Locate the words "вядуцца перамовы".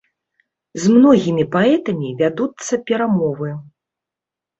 2.21-3.51